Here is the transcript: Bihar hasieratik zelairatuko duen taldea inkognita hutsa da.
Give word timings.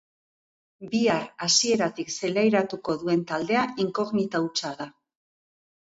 Bihar 0.93 1.27
hasieratik 1.47 2.11
zelairatuko 2.15 2.99
duen 3.05 3.25
taldea 3.35 3.69
inkognita 3.87 4.47
hutsa 4.49 4.77
da. 4.85 4.93